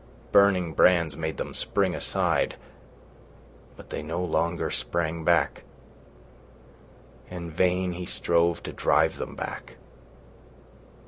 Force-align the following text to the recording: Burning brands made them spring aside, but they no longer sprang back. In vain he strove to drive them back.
Burning 0.31 0.73
brands 0.73 1.15
made 1.15 1.37
them 1.37 1.53
spring 1.53 1.93
aside, 1.93 2.55
but 3.77 3.91
they 3.91 4.01
no 4.01 4.19
longer 4.23 4.71
sprang 4.71 5.23
back. 5.23 5.61
In 7.29 7.51
vain 7.51 7.91
he 7.91 8.07
strove 8.07 8.63
to 8.63 8.73
drive 8.73 9.17
them 9.17 9.35
back. 9.35 9.75